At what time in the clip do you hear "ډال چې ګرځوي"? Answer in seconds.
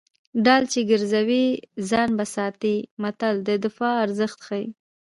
0.45-1.45